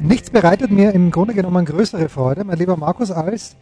[0.00, 3.56] Nichts bereitet mir im Grunde genommen größere Freude, mein lieber Markus, als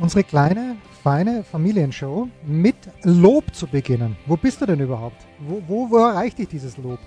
[0.00, 2.74] unsere kleine, feine Familienshow mit
[3.04, 4.16] Lob zu beginnen.
[4.26, 5.24] Wo bist du denn überhaupt?
[5.38, 6.98] Wo, wo, wo erreicht dich dieses Lob?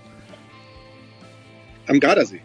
[1.87, 2.41] Am Gardasee.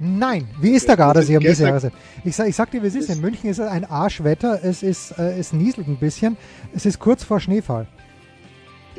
[0.00, 1.92] Nein, wie ist der Gardasee diese Jahreszeit?
[2.24, 3.10] Ich sag, ich sag dir, wie es ist.
[3.10, 6.36] In München ist es ein Arschwetter, es, ist, äh, es nieselt ein bisschen,
[6.74, 7.86] es ist kurz vor Schneefall.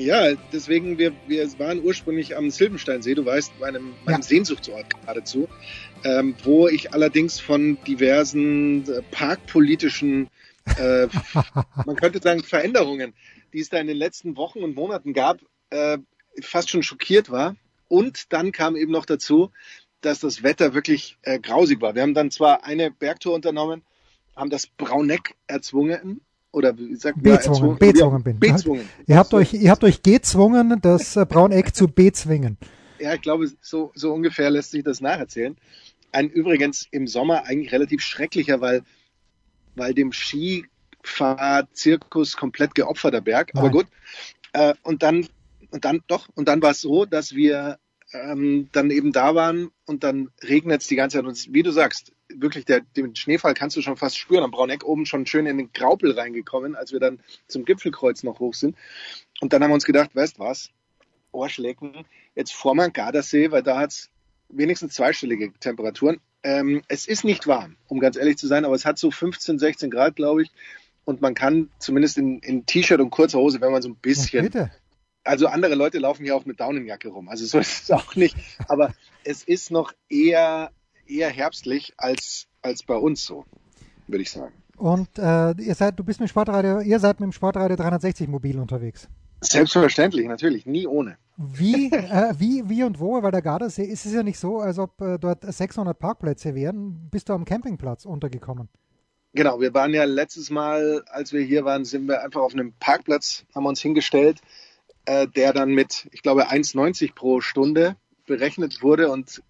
[0.01, 4.21] Ja, deswegen, wir, wir waren ursprünglich am Silbensteinsee, du weißt, meinem, meinem ja.
[4.23, 5.47] Sehnsuchtsort geradezu,
[6.03, 10.31] ähm, wo ich allerdings von diversen äh, parkpolitischen,
[10.65, 11.07] äh,
[11.85, 13.13] man könnte sagen, Veränderungen,
[13.53, 15.99] die es da in den letzten Wochen und Monaten gab, äh,
[16.41, 17.55] fast schon schockiert war.
[17.87, 19.51] Und dann kam eben noch dazu,
[20.01, 21.93] dass das Wetter wirklich äh, grausig war.
[21.93, 23.83] Wir haben dann zwar eine Bergtour unternommen,
[24.35, 26.21] haben das Brauneck erzwungen,
[26.51, 27.23] oder wie sagt man?
[27.23, 28.39] Bezwungen, bezwungen bin.
[28.39, 28.87] Bezwungen.
[29.07, 32.57] Ihr habt euch, ihr habt euch gezwungen, das äh, Brauneck zu bezwingen.
[32.99, 35.55] Ja, ich glaube, so, so ungefähr lässt sich das nacherzählen.
[36.11, 38.83] Ein übrigens im Sommer eigentlich relativ schrecklicher, weil,
[39.75, 43.53] weil dem Skifahrzirkus komplett geopferter Berg.
[43.53, 43.63] Nein.
[43.63, 43.87] Aber gut.
[44.53, 45.25] Äh, und dann,
[45.71, 47.77] und dann doch, und dann war es so, dass wir
[48.13, 51.25] ähm, dann eben da waren und dann regnet es die ganze Zeit.
[51.25, 54.43] Und wie du sagst, wirklich der, den Schneefall kannst du schon fast spüren.
[54.43, 58.39] Am Brauneck oben schon schön in den Graupel reingekommen, als wir dann zum Gipfelkreuz noch
[58.39, 58.75] hoch sind.
[59.39, 60.69] Und dann haben wir uns gedacht, weißt was,
[61.31, 64.09] Ohrschlecken, jetzt vor man Gardasee, weil da hat es
[64.49, 66.19] wenigstens zweistellige Temperaturen.
[66.43, 69.59] Ähm, es ist nicht warm, um ganz ehrlich zu sein, aber es hat so 15,
[69.59, 70.51] 16 Grad, glaube ich.
[71.05, 74.45] Und man kann zumindest in, in T-Shirt und kurzer Hose, wenn man so ein bisschen.
[75.23, 77.29] Also andere Leute laufen hier auch mit Daunenjacke rum.
[77.29, 78.35] Also so ist es auch nicht.
[78.67, 78.93] Aber
[79.23, 80.71] es ist noch eher
[81.07, 83.45] eher herbstlich als, als bei uns so,
[84.07, 84.53] würde ich sagen.
[84.77, 88.59] Und äh, ihr seid, du bist mit Sportradio, ihr seid mit dem Sportradio 360 mobil
[88.59, 89.07] unterwegs.
[89.41, 91.17] Selbstverständlich, natürlich, nie ohne.
[91.37, 93.21] Wie, äh, wie, wie und wo?
[93.21, 97.09] Weil der Gardasee ist es ja nicht so, als ob äh, dort 600 Parkplätze wären.
[97.09, 98.69] Bist du am Campingplatz untergekommen?
[99.33, 102.73] Genau, wir waren ja letztes Mal, als wir hier waren, sind wir einfach auf einem
[102.79, 104.41] Parkplatz, haben uns hingestellt,
[105.05, 107.95] äh, der dann mit, ich glaube, 1,90 pro Stunde
[108.27, 109.41] berechnet wurde und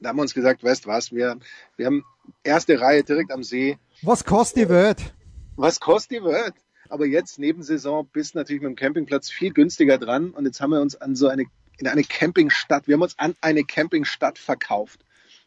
[0.00, 1.38] da haben wir uns gesagt, weißt was, wir,
[1.76, 2.04] wir haben
[2.42, 3.78] erste Reihe direkt am See.
[4.02, 5.14] Was kostet die Welt?
[5.56, 6.54] Was kostet die Welt?
[6.88, 10.30] Aber jetzt neben Saison bist natürlich mit dem Campingplatz viel günstiger dran.
[10.30, 11.44] Und jetzt haben wir uns an so eine,
[11.78, 15.04] in eine Campingstadt, wir haben uns an eine Campingstadt verkauft.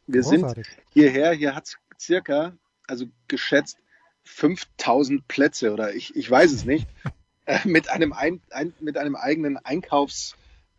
[0.07, 0.67] Wir Großartig.
[0.67, 2.53] sind hierher, hier hat es circa,
[2.87, 3.77] also geschätzt
[4.23, 6.87] 5000 Plätze oder ich, ich weiß es nicht,
[7.65, 10.35] mit, einem ein, ein, mit einem eigenen Einkaufs-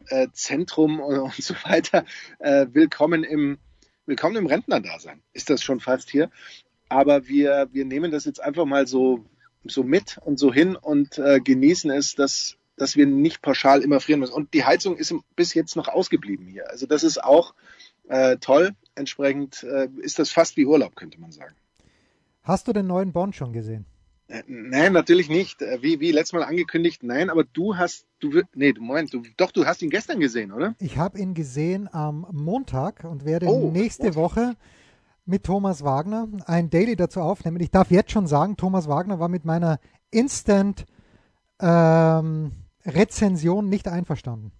[0.09, 2.05] äh, Zentrum und, so weiter.
[2.39, 3.59] Äh, willkommen im
[4.07, 5.23] willkommen im Rentnerdasein.
[5.33, 6.31] Ist das schon fast hier?
[6.89, 9.25] Aber wir wir nehmen das jetzt einfach mal so
[9.65, 14.01] so mit und so hin und äh, genießen es, dass dass wir nicht pauschal immer
[14.01, 14.35] frieren müssen.
[14.35, 16.69] Und die Heizung ist bis jetzt noch ausgeblieben hier.
[16.71, 17.55] Also das ist auch
[18.09, 18.73] äh, toll.
[18.97, 21.55] Entsprechend äh, ist das fast wie Urlaub, könnte man sagen.
[22.43, 23.87] Hast du den neuen Bond schon gesehen?
[24.29, 25.61] Äh, nein, natürlich nicht.
[25.61, 29.23] Äh, wie, wie letztes Mal angekündigt, nein, aber du hast, du, nee, du meinst, du,
[29.37, 30.75] doch, du hast ihn gestern gesehen, oder?
[30.79, 34.23] Ich habe ihn gesehen am Montag und werde oh, nächste Montag.
[34.23, 34.57] Woche
[35.27, 37.61] mit Thomas Wagner ein Daily dazu aufnehmen.
[37.61, 39.79] Ich darf jetzt schon sagen, Thomas Wagner war mit meiner
[40.11, 40.85] Instant
[41.61, 42.53] ähm,
[42.85, 44.53] Rezension nicht einverstanden.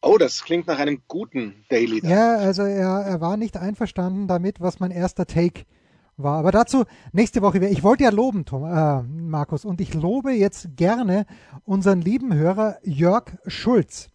[0.00, 2.00] Oh, das klingt nach einem guten Daily.
[2.00, 2.10] Dann.
[2.10, 5.66] Ja, also er, er war nicht einverstanden damit, was mein erster Take ist
[6.18, 6.38] war.
[6.38, 7.64] Aber dazu nächste Woche.
[7.66, 11.26] Ich wollte ja loben, Tom, äh, Markus, und ich lobe jetzt gerne
[11.64, 14.08] unseren lieben Hörer Jörg Schulz.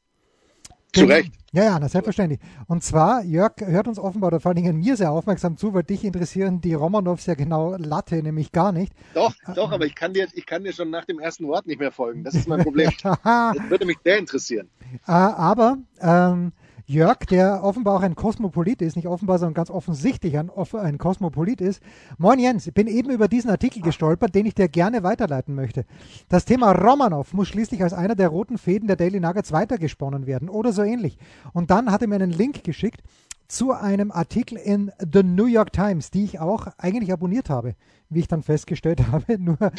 [0.93, 1.33] Zu Recht.
[1.53, 2.39] Ja, ja, na, selbstverständlich.
[2.67, 5.83] Und zwar, Jörg hört uns offenbar, oder vor allen Dingen mir sehr aufmerksam zu, weil
[5.83, 8.93] dich interessieren die Romanows ja genau Latte, nämlich gar nicht.
[9.15, 11.79] Doch, doch, aber ich kann dir, ich kann dir schon nach dem ersten Wort nicht
[11.79, 12.23] mehr folgen.
[12.23, 12.91] Das ist mein Problem.
[13.03, 14.69] das würde mich sehr interessieren.
[15.07, 16.53] Äh, aber ähm,
[16.85, 21.61] Jörg, der offenbar auch ein Kosmopolit ist, nicht offenbar, sondern ganz offensichtlich ein, ein Kosmopolit
[21.61, 21.81] ist.
[22.17, 25.85] Moin Jens, ich bin eben über diesen Artikel gestolpert, den ich dir gerne weiterleiten möchte.
[26.27, 30.49] Das Thema Romanov muss schließlich als einer der roten Fäden der Daily Nuggets weitergesponnen werden
[30.49, 31.17] oder so ähnlich.
[31.53, 33.01] Und dann hat er mir einen Link geschickt
[33.47, 37.75] zu einem Artikel in The New York Times, die ich auch eigentlich abonniert habe,
[38.09, 39.37] wie ich dann festgestellt habe.
[39.37, 39.57] Nur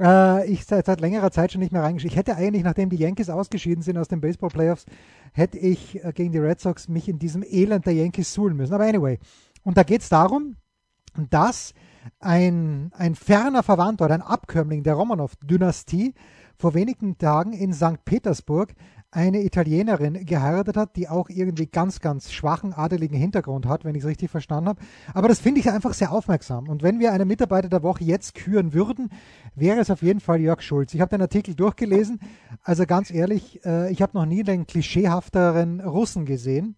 [0.00, 2.10] äh, ich seit, seit längerer Zeit schon nicht mehr reingeschaut.
[2.10, 4.86] Ich hätte eigentlich, nachdem die Yankees ausgeschieden sind aus den Baseball Playoffs,
[5.32, 8.74] hätte ich äh, gegen die Red Sox mich in diesem Elend der Yankees suhlen müssen.
[8.74, 9.18] Aber anyway,
[9.64, 10.56] und da geht es darum,
[11.30, 11.74] dass
[12.18, 16.14] ein, ein ferner Verwandter oder ein Abkömmling der Romanov-Dynastie
[16.56, 18.04] vor wenigen Tagen in St.
[18.04, 18.74] Petersburg
[19.12, 24.02] eine Italienerin geheiratet hat, die auch irgendwie ganz, ganz schwachen adeligen Hintergrund hat, wenn ich
[24.02, 24.80] es richtig verstanden habe.
[25.12, 26.68] Aber das finde ich einfach sehr aufmerksam.
[26.68, 29.10] Und wenn wir einen Mitarbeiter der Woche jetzt küren würden,
[29.54, 30.94] wäre es auf jeden Fall Jörg Schulz.
[30.94, 32.20] Ich habe den Artikel durchgelesen.
[32.62, 36.74] Also ganz ehrlich, äh, ich habe noch nie den klischeehafteren Russen gesehen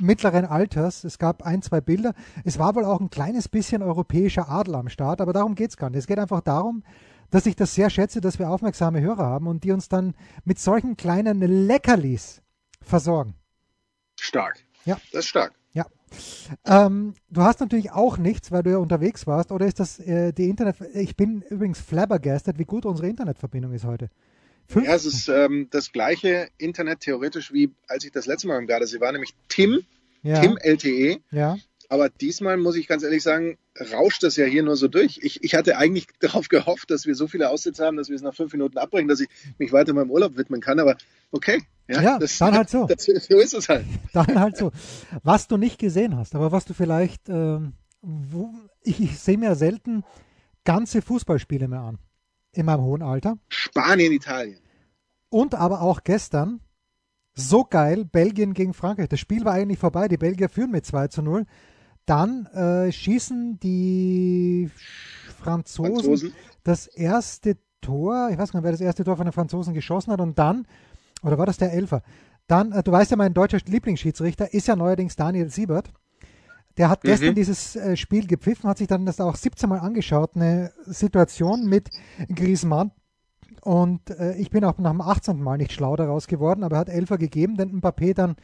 [0.00, 1.04] mittleren Alters.
[1.04, 2.12] Es gab ein, zwei Bilder.
[2.44, 5.76] Es war wohl auch ein kleines bisschen europäischer Adel am Start, aber darum geht es
[5.78, 6.00] gar nicht.
[6.00, 6.82] Es geht einfach darum,
[7.30, 10.14] dass ich das sehr schätze, dass wir aufmerksame Hörer haben und die uns dann
[10.44, 12.42] mit solchen kleinen Leckerlis
[12.82, 13.34] versorgen.
[14.18, 14.58] Stark.
[14.84, 14.98] Ja.
[15.12, 15.52] Das ist stark.
[15.72, 15.86] Ja.
[16.64, 20.32] Ähm, du hast natürlich auch nichts, weil du ja unterwegs warst, oder ist das äh,
[20.32, 20.76] die Internet?
[20.94, 24.08] Ich bin übrigens flabbergasted, wie gut unsere Internetverbindung ist heute.
[24.66, 24.86] Fünf?
[24.86, 28.66] Ja, es ist ähm, das gleiche Internet theoretisch wie als ich das letzte Mal im
[28.66, 29.80] Gardasee war, nämlich Tim,
[30.22, 30.40] ja.
[30.40, 31.20] Tim LTE.
[31.30, 31.56] Ja.
[31.90, 33.56] Aber diesmal muss ich ganz ehrlich sagen,
[33.92, 35.20] rauscht das ja hier nur so durch.
[35.22, 38.22] Ich, ich hatte eigentlich darauf gehofft, dass wir so viele Aussätze haben, dass wir es
[38.22, 40.80] nach fünf Minuten abbrechen, dass ich mich weiter meinem Urlaub widmen kann.
[40.80, 40.96] Aber
[41.30, 41.62] okay.
[41.88, 42.86] Ja, ja das, dann halt so.
[42.86, 43.86] Das, so ist es halt.
[44.12, 44.72] Dann halt so.
[45.22, 48.52] Was du nicht gesehen hast, aber was du vielleicht, ähm, wo,
[48.82, 50.04] ich, ich sehe mir selten
[50.64, 51.98] ganze Fußballspiele mehr an
[52.52, 53.38] in meinem hohen Alter.
[53.48, 54.58] Spanien, Italien.
[55.30, 56.60] Und aber auch gestern,
[57.34, 59.08] so geil, Belgien gegen Frankreich.
[59.08, 61.46] Das Spiel war eigentlich vorbei, die Belgier führen mit 2 zu 0.
[62.08, 64.70] Dann äh, schießen die
[65.38, 66.32] Franzosen, Franzosen,
[66.64, 70.12] das erste Tor, ich weiß gar nicht, wer das erste Tor von den Franzosen geschossen
[70.12, 70.66] hat und dann,
[71.22, 72.02] oder war das der Elfer?
[72.46, 75.92] Dann, äh, du weißt ja, mein deutscher Lieblingsschiedsrichter ist ja neuerdings Daniel Siebert.
[76.78, 77.08] Der hat mhm.
[77.08, 81.66] gestern dieses äh, Spiel gepfiffen, hat sich dann das auch 17 Mal angeschaut, eine Situation
[81.66, 81.90] mit
[82.34, 82.90] Griezmann.
[83.60, 85.42] Und äh, ich bin auch nach dem 18.
[85.42, 88.36] Mal nicht schlau daraus geworden, aber er hat Elfer gegeben, denn Mbappé dann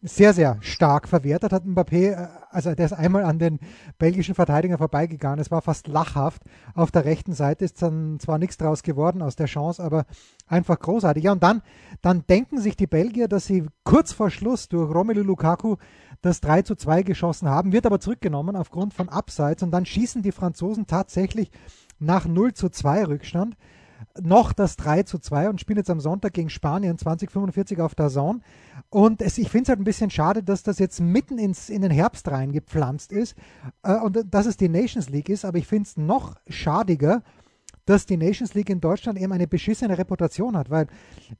[0.00, 1.64] sehr, sehr stark verwertet hat.
[1.64, 3.58] Mbappé, äh, also der ist einmal an den
[3.98, 5.40] belgischen Verteidiger vorbeigegangen.
[5.40, 6.42] Es war fast lachhaft.
[6.74, 10.04] Auf der rechten Seite ist dann zwar nichts draus geworden aus der Chance, aber
[10.46, 11.24] einfach großartig.
[11.24, 11.62] Ja, und dann,
[12.00, 15.76] dann denken sich die Belgier, dass sie kurz vor Schluss durch Romelu Lukaku
[16.22, 20.22] das 3 zu 2 geschossen haben, wird aber zurückgenommen aufgrund von Abseits und dann schießen
[20.22, 21.50] die Franzosen tatsächlich
[21.98, 23.56] nach 0 zu 2 Rückstand
[24.20, 28.08] noch das 3 zu 2 und spielen jetzt am Sonntag gegen Spanien 2045 auf der
[28.08, 28.40] Zone.
[28.90, 31.82] Und es, ich finde es halt ein bisschen schade, dass das jetzt mitten ins, in
[31.82, 33.36] den Herbst reingepflanzt ist
[33.82, 37.22] äh, und dass es die Nations League ist, aber ich finde es noch schadiger,
[37.88, 40.88] dass die Nations League in Deutschland eben eine beschissene Reputation hat, weil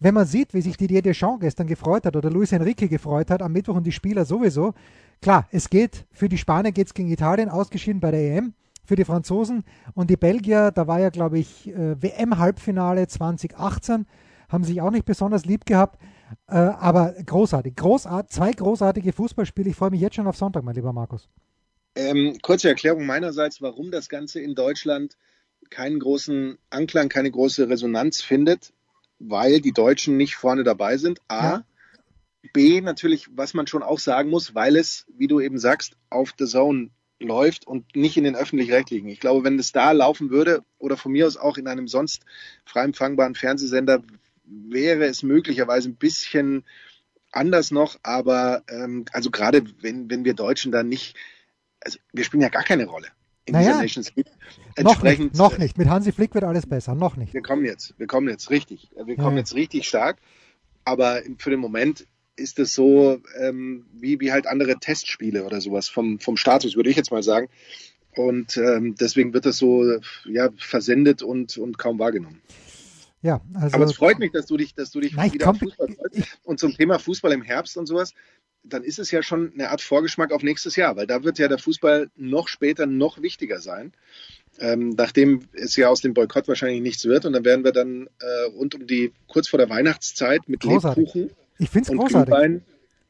[0.00, 3.42] wenn man sieht, wie sich Didier Deschamps gestern gefreut hat oder Luis Enrique gefreut hat
[3.42, 4.72] am Mittwoch und die Spieler sowieso,
[5.20, 8.54] klar, es geht, für die Spanier geht es gegen Italien, ausgeschieden bei der EM,
[8.88, 9.64] für die Franzosen
[9.94, 14.06] und die Belgier, da war ja glaube ich äh, WM-Halbfinale 2018,
[14.48, 16.00] haben sich auch nicht besonders lieb gehabt,
[16.48, 20.74] äh, aber großartig, großart, zwei großartige Fußballspiele, ich freue mich jetzt schon auf Sonntag, mein
[20.74, 21.28] lieber Markus.
[21.96, 25.18] Ähm, kurze Erklärung meinerseits, warum das Ganze in Deutschland
[25.68, 28.72] keinen großen Anklang, keine große Resonanz findet,
[29.18, 31.20] weil die Deutschen nicht vorne dabei sind.
[31.28, 31.44] A.
[31.44, 31.64] Ja.
[32.54, 32.80] B.
[32.80, 36.46] Natürlich, was man schon auch sagen muss, weil es, wie du eben sagst, auf The
[36.46, 39.08] Zone läuft und nicht in den öffentlich-rechtlichen.
[39.08, 42.22] Ich glaube, wenn es da laufen würde oder von mir aus auch in einem sonst
[42.64, 44.02] frei empfangbaren Fernsehsender,
[44.44, 46.64] wäre es möglicherweise ein bisschen
[47.32, 51.16] anders noch, aber ähm, also gerade wenn, wenn wir Deutschen da nicht,
[51.80, 53.08] also wir spielen ja gar keine Rolle
[53.44, 54.26] in naja, dieser Nations League.
[54.80, 55.78] Noch nicht, noch nicht.
[55.78, 56.94] Mit Hansi Flick wird alles besser.
[56.94, 57.34] Noch nicht.
[57.34, 57.94] Wir kommen jetzt.
[57.98, 58.90] Wir kommen jetzt richtig.
[59.04, 59.40] Wir kommen ja.
[59.40, 60.18] jetzt richtig stark.
[60.84, 62.06] Aber für den Moment
[62.38, 66.90] ist es so ähm, wie, wie halt andere Testspiele oder sowas vom, vom Status, würde
[66.90, 67.48] ich jetzt mal sagen.
[68.16, 69.84] Und ähm, deswegen wird das so
[70.24, 72.40] ja, versendet und, und kaum wahrgenommen.
[73.22, 75.88] Ja, also, Aber es freut mich, dass du dich, dass du dich nein, wieder Fußball
[75.88, 76.38] freust.
[76.44, 78.14] Und zum Thema Fußball im Herbst und sowas,
[78.62, 81.48] dann ist es ja schon eine Art Vorgeschmack auf nächstes Jahr, weil da wird ja
[81.48, 83.92] der Fußball noch später noch wichtiger sein.
[84.60, 88.08] Ähm, nachdem es ja aus dem Boykott wahrscheinlich nichts wird und dann werden wir dann
[88.18, 91.14] äh, rund um die kurz vor der Weihnachtszeit mit großartig.
[91.14, 92.34] Lebkuchen ich find's und großartig.
[92.34, 92.62] Glühwein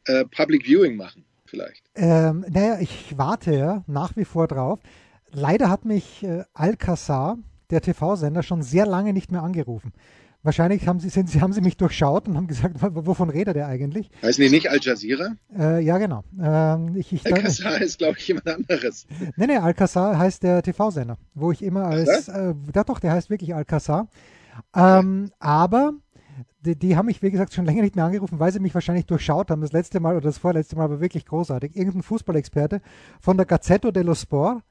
[0.06, 1.84] äh, Public Viewing machen vielleicht.
[1.94, 4.80] Ähm, naja, ich warte ja nach wie vor drauf.
[5.30, 7.38] Leider hat mich äh, Alcazar,
[7.70, 9.92] der TV-Sender, schon sehr lange nicht mehr angerufen.
[10.44, 13.66] Wahrscheinlich haben sie, sind, sie, haben sie mich durchschaut und haben gesagt, wovon redet er
[13.66, 14.08] eigentlich?
[14.22, 15.34] Heißen die nicht Al Jazeera?
[15.58, 16.22] Äh, ja, genau.
[16.40, 19.06] Ähm, ich, ich, Alcazar ist, glaube ich, jemand anderes.
[19.36, 23.30] Nee, nee, Alcazar heißt der TV-Sender, wo ich immer als, äh, ja doch, der heißt
[23.30, 24.08] wirklich Alcazar.
[24.74, 25.94] Ähm, aber
[26.60, 29.06] die, die, haben mich, wie gesagt, schon länger nicht mehr angerufen, weil sie mich wahrscheinlich
[29.06, 29.60] durchschaut haben.
[29.60, 31.76] Das letzte Mal oder das vorletzte Mal war wirklich großartig.
[31.76, 32.80] Irgendein Fußballexperte
[33.20, 34.62] von der Gazzetto dello Sport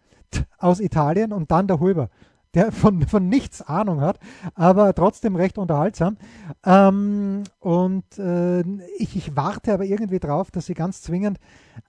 [0.57, 2.09] aus Italien und dann der Huber
[2.53, 4.19] der von, von nichts Ahnung hat,
[4.55, 6.17] aber trotzdem recht unterhaltsam.
[6.65, 8.61] Ähm, und äh,
[8.97, 11.39] ich, ich warte aber irgendwie drauf, dass sie ganz zwingend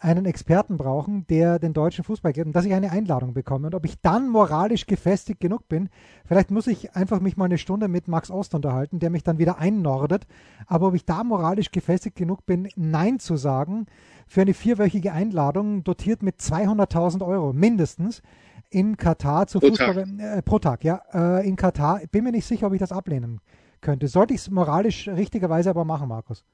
[0.01, 3.69] einen Experten brauchen, der den deutschen Fußball geht und dass ich eine Einladung bekomme.
[3.69, 5.89] Und ob ich dann moralisch gefestigt genug bin,
[6.27, 9.39] vielleicht muss ich einfach mich mal eine Stunde mit Max Ost unterhalten, der mich dann
[9.39, 10.27] wieder einnordet.
[10.67, 13.87] Aber ob ich da moralisch gefestigt genug bin, Nein zu sagen
[14.27, 18.23] für eine vierwöchige Einladung, dotiert mit 200.000 Euro mindestens,
[18.71, 20.19] in Katar zu pro Fußball Tag.
[20.19, 22.03] Äh, pro Tag, ja, äh, in Katar.
[22.11, 23.41] Bin mir nicht sicher, ob ich das ablehnen
[23.81, 24.09] könnte.
[24.09, 26.45] Sollte ich es moralisch richtigerweise aber machen, Markus?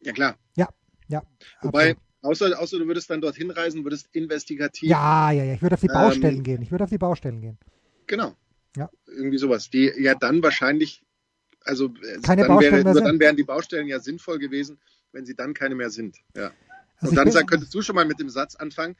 [0.00, 0.36] Ja, klar.
[0.56, 0.68] Ja,
[1.08, 1.22] ja.
[1.62, 4.88] Wobei, außer, außer du würdest dann dorthin reisen, würdest investigativ.
[4.88, 5.54] Ja, ja, ja.
[5.54, 6.62] Ich würde auf die Baustellen Ähm, gehen.
[6.62, 7.58] Ich würde auf die Baustellen gehen.
[8.06, 8.34] Genau.
[8.76, 8.90] Ja.
[9.06, 9.70] Irgendwie sowas.
[9.70, 11.04] Die ja dann wahrscheinlich,
[11.60, 14.78] also äh, Keine dann, Baustellen wäre, dann wären die Baustellen ja sinnvoll gewesen,
[15.12, 16.16] wenn sie dann keine mehr sind.
[16.36, 16.50] Ja.
[16.98, 18.96] Also Und dann sag, könntest du schon mal mit dem Satz anfangen.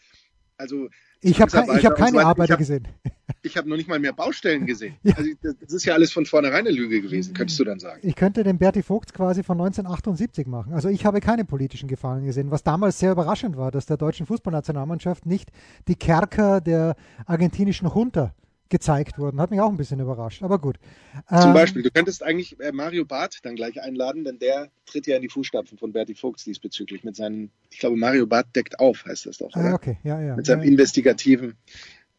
[0.56, 0.88] Also
[1.20, 2.26] Ich habe ich hab so keine weiter.
[2.28, 2.88] Arbeiter Ich hab- gesehen.
[3.42, 4.94] ich habe noch nicht mal mehr Baustellen gesehen.
[5.02, 5.14] Ja.
[5.16, 8.00] Also das, das ist ja alles von vornherein eine Lüge gewesen, könntest du dann sagen.
[8.02, 10.72] Ich könnte den Berti Vogt quasi von 1978 machen.
[10.72, 14.26] Also ich habe keine politischen Gefallen gesehen, was damals sehr überraschend war, dass der deutschen
[14.26, 15.50] Fußballnationalmannschaft nicht
[15.88, 16.94] die Kerker der
[17.26, 18.34] argentinischen Junta
[18.74, 19.40] gezeigt wurden.
[19.40, 20.78] Hat mich auch ein bisschen überrascht, aber gut.
[21.28, 25.06] Zum Ähm, Beispiel, du könntest eigentlich äh, Mario Barth dann gleich einladen, denn der tritt
[25.06, 28.80] ja in die Fußstapfen von Berti Vogts diesbezüglich mit seinen, ich glaube, Mario Barth deckt
[28.80, 29.70] auf, heißt das doch, oder?
[29.70, 30.34] Ah, okay, ja, ja.
[30.34, 30.68] Mit seinem ja.
[30.68, 31.54] investigativen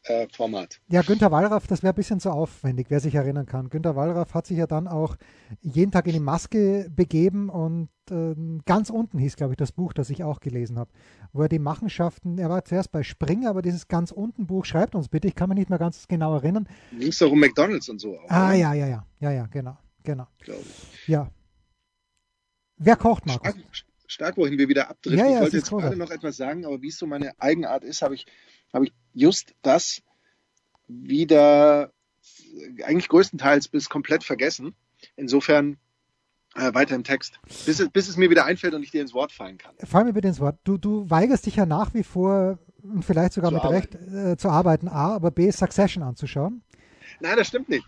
[0.06, 0.80] äh, Format.
[0.88, 3.70] Ja, Günter Wallraff, das wäre ein bisschen zu aufwendig, wer sich erinnern kann.
[3.70, 5.16] Günter Wallraff hat sich ja dann auch
[5.62, 9.94] jeden Tag in die Maske begeben und ähm, ganz unten hieß, glaube ich, das Buch,
[9.94, 10.92] das ich auch gelesen habe,
[11.34, 14.96] wo er die Machenschaften, er war zuerst bei Springer, aber dieses ganz unten Buch, schreibt
[14.96, 16.68] uns bitte, ich kann mich nicht mehr ganz genau erinnern.
[16.92, 18.30] Ging es doch um McDonalds und so auch.
[18.30, 18.56] Ah, oder?
[18.56, 21.08] ja, ja, ja, ja, ja, genau, genau, Glaube ich.
[21.08, 21.30] ja.
[22.78, 23.50] Wer kocht, Markus?
[23.50, 23.66] Stark,
[24.06, 25.18] stark, wohin wir wieder abdriften.
[25.18, 27.84] Ja, ja, ich wollte jetzt gerade noch etwas sagen, aber wie es so meine Eigenart
[27.84, 28.26] ist, habe ich,
[28.74, 30.01] habe ich just das
[30.88, 31.91] wieder
[32.86, 34.75] eigentlich größtenteils bis komplett vergessen.
[35.15, 35.77] Insofern
[36.55, 37.39] äh, weiter im Text.
[37.65, 39.75] Bis, es- bis es mir wieder einfällt und ich dir ins Wort fallen kann.
[39.84, 40.57] Fall mir bitte ins Wort.
[40.63, 44.38] Du, du weigerst dich ja nach wie vor, und vielleicht sogar Zu mit Recht, äh,
[44.38, 46.62] zu arbeiten, A, aber B, Succession anzuschauen.
[47.19, 47.86] Nein, das stimmt nicht.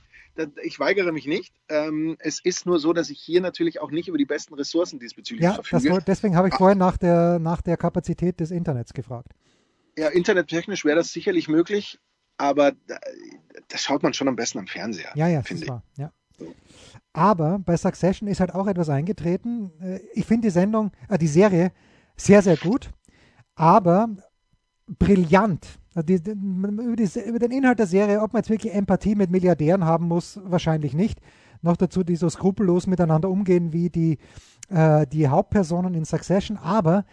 [0.63, 1.53] Ich weigere mich nicht.
[1.69, 4.99] Ähm, Es ist nur so, dass ich hier natürlich auch nicht über die besten Ressourcen
[4.99, 5.89] diesbezüglich Ja, verfüge.
[5.93, 9.29] woll- deswegen habe ich vorhin nach der, nach der Kapazität des Internets gefragt.
[9.97, 11.99] Ja, internettechnisch wäre das sicherlich möglich,
[12.37, 12.99] aber da-
[13.67, 15.11] das schaut man schon am besten am Fernseher.
[15.15, 15.69] Ja, ja, finde ich.
[15.69, 15.83] wahr.
[15.97, 16.11] Ja.
[16.37, 16.53] So.
[17.13, 19.71] Aber bei Succession ist halt auch etwas eingetreten.
[19.81, 21.71] Äh, Ich finde die Sendung, äh, die Serie
[22.15, 22.91] sehr, sehr gut,
[23.55, 24.09] aber
[24.99, 25.79] brillant.
[25.95, 29.31] Also die, über, die, über den Inhalt der Serie, ob man jetzt wirklich Empathie mit
[29.31, 31.19] Milliardären haben muss, wahrscheinlich nicht.
[31.63, 34.19] Noch dazu, die so skrupellos miteinander umgehen wie die,
[34.69, 36.57] äh, die Hauptpersonen in Succession.
[36.57, 37.03] Aber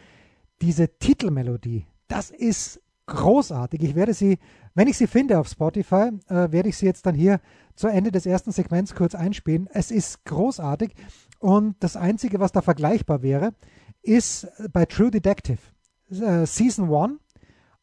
[0.61, 3.83] diese Titelmelodie, das ist großartig.
[3.83, 4.39] Ich werde sie,
[4.75, 7.41] wenn ich sie finde auf Spotify, äh, werde ich sie jetzt dann hier
[7.75, 9.69] zu Ende des ersten Segments kurz einspielen.
[9.73, 10.95] Es ist großartig
[11.39, 13.55] und das Einzige, was da vergleichbar wäre,
[14.03, 15.59] ist bei True Detective
[16.11, 17.21] äh, Season 1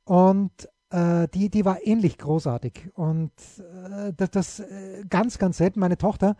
[0.05, 0.51] und
[0.89, 5.79] äh, die, die war ähnlich großartig und äh, das, das äh, ganz, ganz selten.
[5.79, 6.35] Meine Tochter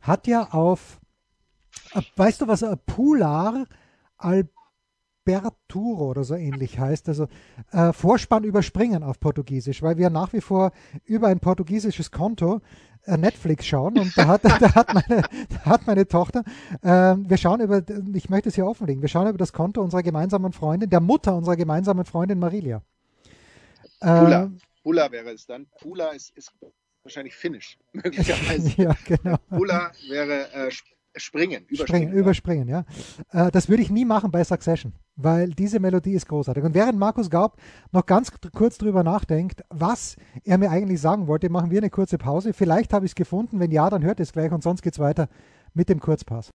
[0.00, 1.00] hat ja auf,
[1.92, 3.66] äh, weißt du, was äh, Pular
[5.26, 7.28] Alberturo oder so ähnlich heißt, also
[7.72, 10.72] äh, Vorspann überspringen auf Portugiesisch, weil wir nach wie vor
[11.04, 12.60] über ein portugiesisches Konto
[13.04, 16.42] äh, Netflix schauen und da hat, da hat, meine, da hat meine Tochter,
[16.82, 17.82] äh, wir schauen über,
[18.14, 21.36] ich möchte es hier offenlegen, wir schauen über das Konto unserer gemeinsamen Freundin, der Mutter
[21.36, 22.82] unserer gemeinsamen Freundin Marilia.
[24.00, 24.44] Pula.
[24.44, 24.48] Äh,
[24.82, 25.66] Pula wäre es dann.
[25.78, 26.52] Pula ist, ist
[27.02, 28.72] wahrscheinlich finnisch, möglicherweise.
[28.82, 29.36] ja, genau.
[29.50, 31.86] Pula wäre äh, Sp- Springen, überspringen.
[32.08, 32.84] Springen, überspringen, ja.
[33.32, 36.64] Äh, das würde ich nie machen bei Succession, weil diese Melodie ist großartig.
[36.64, 37.56] Und während Markus Gaub
[37.92, 42.18] noch ganz kurz drüber nachdenkt, was er mir eigentlich sagen wollte, machen wir eine kurze
[42.18, 42.52] Pause.
[42.52, 43.60] Vielleicht habe ich es gefunden.
[43.60, 45.28] Wenn ja, dann hört es gleich und sonst geht es weiter
[45.74, 46.50] mit dem Kurzpass.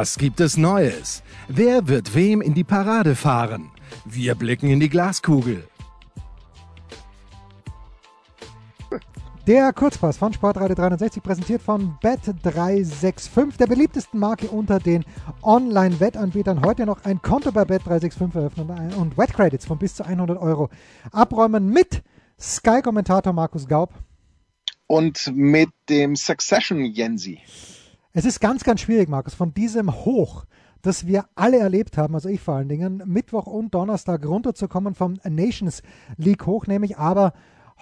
[0.00, 1.22] Was gibt es Neues?
[1.46, 3.70] Wer wird wem in die Parade fahren?
[4.06, 5.68] Wir blicken in die Glaskugel.
[9.46, 15.04] Der Kurzpass von Sportradio 360 präsentiert von Bet365, der beliebtesten Marke unter den
[15.42, 16.64] Online-Wettanbietern.
[16.64, 20.70] Heute noch ein Konto bei Bet365 eröffnen und Wettcredits von bis zu 100 Euro
[21.12, 22.02] abräumen mit
[22.40, 23.92] Sky-Kommentator Markus Gaub.
[24.86, 27.42] Und mit dem Succession Jensi.
[28.12, 30.44] Es ist ganz, ganz schwierig, Markus, von diesem Hoch,
[30.82, 35.14] das wir alle erlebt haben, also ich vor allen Dingen, Mittwoch und Donnerstag runterzukommen vom
[35.28, 35.82] Nations
[36.16, 37.32] League hoch, nämlich aber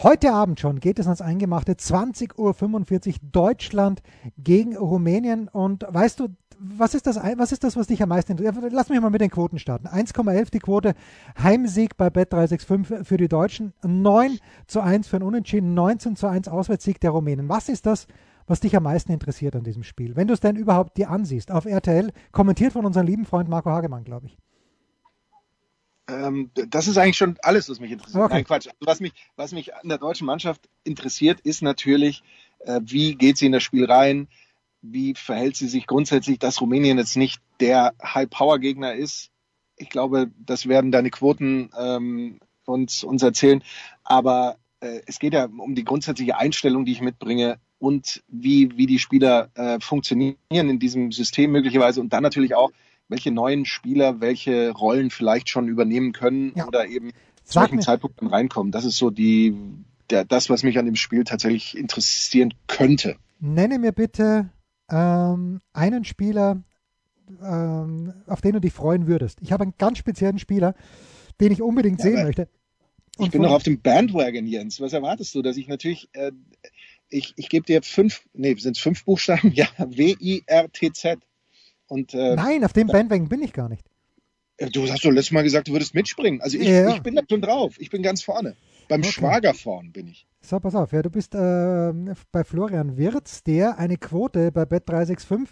[0.00, 4.00] Heute Abend schon geht es ans Eingemachte, 20.45 Uhr Deutschland
[4.38, 5.48] gegen Rumänien.
[5.48, 8.72] Und weißt du, was ist das, was ist das, was dich am meisten interessiert?
[8.72, 9.88] Lass mich mal mit den Quoten starten.
[9.88, 10.94] 1,11 die Quote,
[11.42, 16.46] Heimsieg bei Bet365 für die Deutschen, 9 zu 1 für ein Unentschieden, 19 zu 1
[16.46, 17.48] Auswärtssieg der Rumänen.
[17.48, 18.06] Was ist das,
[18.48, 20.16] was dich am meisten interessiert an diesem Spiel?
[20.16, 23.70] Wenn du es denn überhaupt dir ansiehst, auf RTL, kommentiert von unserem lieben Freund Marco
[23.70, 24.36] Hagemann, glaube ich.
[26.08, 28.24] Ähm, das ist eigentlich schon alles, was mich interessiert.
[28.24, 28.34] Okay.
[28.34, 28.66] Nein, Quatsch.
[28.66, 32.22] Also was mich, was mich an der deutschen Mannschaft interessiert, ist natürlich,
[32.60, 34.28] äh, wie geht sie in das Spiel rein?
[34.80, 39.30] Wie verhält sie sich grundsätzlich, dass Rumänien jetzt nicht der High-Power-Gegner ist?
[39.76, 43.62] Ich glaube, das werden deine Quoten ähm, uns, uns erzählen.
[44.02, 48.86] Aber äh, es geht ja um die grundsätzliche Einstellung, die ich mitbringe und wie, wie
[48.86, 52.70] die Spieler äh, funktionieren in diesem System möglicherweise und dann natürlich auch,
[53.08, 56.66] welche neuen Spieler welche Rollen vielleicht schon übernehmen können ja.
[56.66, 57.12] oder eben
[57.44, 58.70] zu welchem Zeitpunkt dann reinkommen.
[58.70, 59.56] Das ist so die,
[60.10, 63.16] der, das, was mich an dem Spiel tatsächlich interessieren könnte.
[63.40, 64.50] Nenne mir bitte
[64.90, 66.62] ähm, einen Spieler,
[67.42, 69.38] ähm, auf den du dich freuen würdest.
[69.40, 70.74] Ich habe einen ganz speziellen Spieler,
[71.40, 72.48] den ich unbedingt ja, sehen möchte.
[73.16, 74.80] Und ich bin noch auf dem Bandwagon, Jens.
[74.80, 76.32] Was erwartest du, dass ich natürlich, äh,
[77.10, 79.52] ich, ich gebe dir fünf, nee, sind es fünf Buchstaben?
[79.54, 81.20] Ja, W-I-R-T-Z.
[81.86, 83.84] Und, äh, Nein, auf dem Bandwagon bin ich gar nicht.
[84.72, 86.40] Du hast doch letztes Mal gesagt, du würdest mitspringen.
[86.40, 86.92] Also ich, ja.
[86.92, 87.76] ich bin da schon drauf.
[87.78, 88.56] Ich bin ganz vorne.
[88.88, 89.12] Beim okay.
[89.12, 90.26] Schwager vorn bin ich.
[90.40, 90.92] So, pass auf.
[90.92, 91.92] Ja, du bist äh,
[92.32, 95.48] bei Florian Wirz, der eine Quote bei Bet365,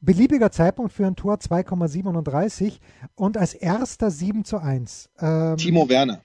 [0.00, 2.78] beliebiger Zeitpunkt für ein Tor 2,37
[3.14, 5.10] und als erster 7 zu 1.
[5.20, 6.22] Ähm, Timo Werner.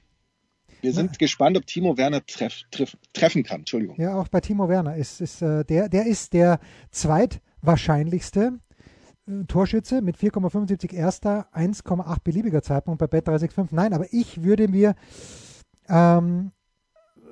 [0.83, 3.61] Wir sind na, gespannt, ob Timo Werner treff, treff, treffen kann.
[3.61, 3.95] Entschuldigung.
[3.97, 6.59] Ja, auch bei Timo Werner ist, ist äh, der, der ist der
[6.91, 8.59] zweitwahrscheinlichste
[9.47, 13.69] Torschütze mit 4,75 erster, 1,8 beliebiger Zeitpunkt bei Bet365.
[13.71, 14.95] Nein, aber ich würde mir
[15.87, 16.51] ähm,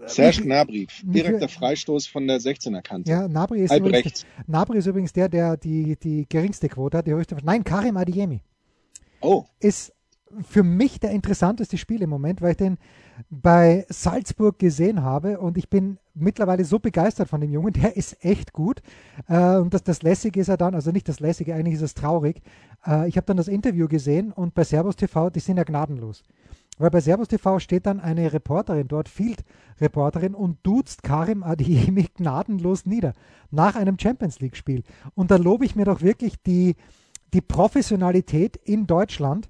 [0.06, 3.12] Serge Gnabry, direkter Freistoß von der 16er Kante.
[3.12, 7.12] Ja, Gnabry ist, übrigens, Gnabry ist übrigens der, der die, die geringste Quote hat, die
[7.12, 7.36] höchste.
[7.44, 8.42] Nein, Karim Adiemi.
[9.20, 9.44] Oh.
[9.60, 9.94] Ist
[10.48, 12.78] für mich der interessanteste Spiel im Moment, weil ich den
[13.30, 18.24] bei Salzburg gesehen habe und ich bin mittlerweile so begeistert von dem Jungen, der ist
[18.24, 18.82] echt gut.
[19.28, 21.94] Äh, und das, das Lässige ist er dann, also nicht das Lässige, eigentlich ist es
[21.94, 22.42] traurig.
[22.86, 26.24] Äh, ich habe dann das Interview gesehen und bei Servus TV, die sind ja gnadenlos.
[26.78, 32.86] Weil bei Servus TV steht dann eine Reporterin dort, Field-Reporterin, und duzt Karim Adiemi gnadenlos
[32.86, 33.14] nieder
[33.52, 34.84] nach einem Champions League-Spiel.
[35.14, 36.76] Und da lobe ich mir doch wirklich die,
[37.34, 39.50] die Professionalität in Deutschland,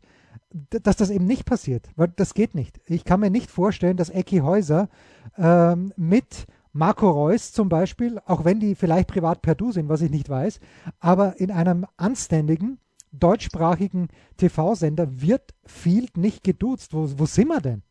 [0.70, 2.80] dass das eben nicht passiert, weil das geht nicht.
[2.86, 4.90] Ich kann mir nicht vorstellen, dass Ecki Häuser
[5.38, 10.02] ähm, mit Marco Reus zum Beispiel, auch wenn die vielleicht privat per Du sind, was
[10.02, 10.60] ich nicht weiß,
[11.00, 12.80] aber in einem anständigen
[13.12, 16.94] deutschsprachigen TV-Sender wird Field nicht geduzt.
[16.94, 17.84] Wo, wo sind wir denn?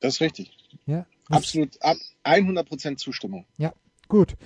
[0.00, 0.56] Das ist richtig.
[0.86, 3.44] Ja, Absolut, ab 100% Zustimmung.
[3.58, 3.72] Ja,
[4.08, 4.36] Gut.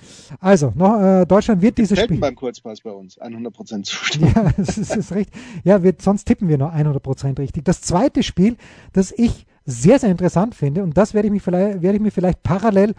[0.41, 2.19] Also, noch, äh, Deutschland wird dieses Spiel.
[2.19, 4.33] beim Kurzpass bei uns 100% Zustimmung.
[4.35, 5.39] Ja, das ist, ist richtig.
[5.63, 7.63] Ja, wir, sonst tippen wir nur 100% richtig.
[7.63, 8.57] Das zweite Spiel,
[8.91, 12.11] das ich sehr, sehr interessant finde, und das werde ich, mich vielleicht, werde ich mir
[12.11, 12.93] vielleicht parallel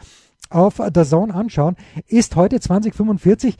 [0.48, 3.56] auf der Zone anschauen, ist heute 2045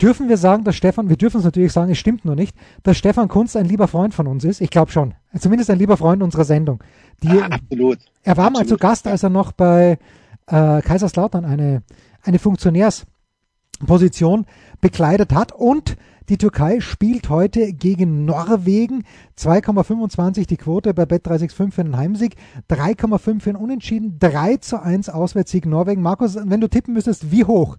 [0.00, 2.98] dürfen wir sagen, dass Stefan, wir dürfen es natürlich sagen, es stimmt nur nicht, dass
[2.98, 4.60] Stefan Kunst ein lieber Freund von uns ist.
[4.60, 5.14] Ich glaube schon.
[5.38, 6.82] Zumindest ein lieber Freund unserer Sendung.
[7.22, 7.98] Die, ja, absolut.
[8.22, 8.68] Er war absolut.
[8.68, 9.98] mal zu Gast, als er noch bei
[10.46, 11.82] äh, Kaiserslautern eine
[12.26, 14.46] eine Funktionärsposition
[14.80, 15.52] bekleidet hat.
[15.52, 15.96] Und
[16.28, 19.04] die Türkei spielt heute gegen Norwegen.
[19.38, 22.36] 2,25 die Quote bei Bet365 für einen Heimsieg,
[22.68, 26.02] 3,5 für einen Unentschieden, 3 zu 1 Auswärtssieg Norwegen.
[26.02, 27.76] Markus, wenn du tippen müsstest, wie hoch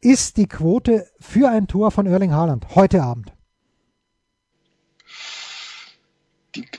[0.00, 3.32] ist die Quote für ein Tor von Erling Haaland heute Abend?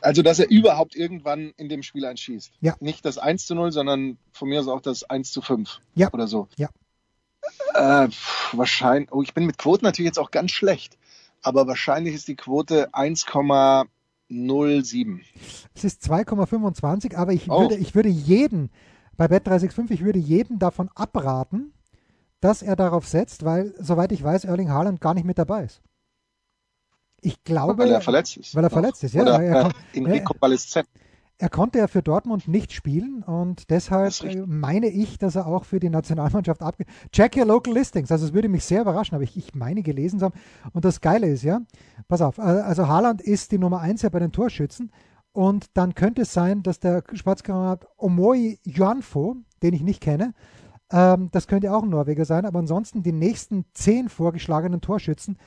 [0.02, 2.52] also, dass er überhaupt irgendwann in dem Spiel einschießt.
[2.62, 2.76] Ja.
[2.80, 6.12] Nicht das 1 zu 0, sondern von mir aus auch das 1 zu 5 ja.
[6.14, 6.48] oder so.
[6.58, 6.70] Ja.
[7.74, 8.08] Äh,
[8.52, 10.98] wahrscheinlich, oh, ich bin mit Quoten natürlich jetzt auch ganz schlecht,
[11.42, 15.20] aber wahrscheinlich ist die Quote 1,07.
[15.74, 17.62] Es ist 2,25, aber ich, oh.
[17.62, 18.70] würde, ich würde jeden,
[19.18, 21.74] bei Bet365, ich würde jeden davon abraten,
[22.42, 25.82] dass er darauf setzt, weil, soweit ich weiß, Erling Haaland gar nicht mit dabei ist.
[27.22, 28.54] Ich glaube, weil er verletzt ist.
[28.54, 29.22] Weil er verletzt ist, ja.
[29.22, 30.90] Oder er, äh, in Rekonvaleszenz.
[31.40, 34.14] Er konnte ja für Dortmund nicht spielen und deshalb
[34.46, 36.88] meine ich, dass er auch für die Nationalmannschaft abgeht.
[37.12, 38.12] Check your local listings.
[38.12, 40.40] Also es würde mich sehr überraschen, aber ich, ich meine gelesen zu haben.
[40.74, 41.62] Und das Geile ist ja,
[42.08, 44.92] pass auf, äh, also Haaland ist die Nummer 1 ja bei den Torschützen
[45.34, 50.34] und dann könnte es sein, dass der Schwarzkamerad Omoi Juanfo, den ich nicht kenne,
[50.92, 55.38] ähm, das könnte auch ein Norweger sein, aber ansonsten die nächsten zehn vorgeschlagenen Torschützen